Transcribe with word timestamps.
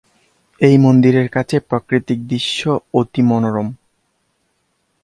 এই 0.61 0.75
মন্দিরের 0.77 1.27
কাছের 1.29 1.61
প্রাকৃতিক 1.69 2.19
দৃশ্য 2.27 2.61
অতি 2.93 3.21
মনোরম। 3.21 3.67